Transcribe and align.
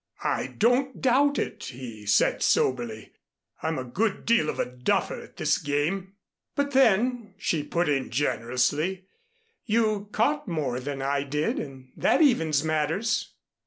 "I 0.23 0.47
don't 0.57 0.99
doubt 0.99 1.37
it," 1.37 1.65
he 1.65 2.07
said 2.07 2.41
soberly. 2.41 3.11
"I'm 3.61 3.77
a 3.77 3.83
good 3.83 4.25
deal 4.25 4.49
of 4.49 4.57
a 4.59 4.65
duffer 4.65 5.21
at 5.21 5.37
this 5.37 5.59
game." 5.59 6.13
"But 6.55 6.71
then," 6.71 7.35
she 7.37 7.61
put 7.61 7.87
in 7.87 8.09
generously, 8.09 9.05
"you 9.63 10.09
caught 10.11 10.47
more 10.47 10.79
than 10.79 11.03
I 11.03 11.21
did, 11.21 11.59
and 11.59 11.91
that 11.95 12.19
evens 12.19 12.63
matters." 12.63 13.35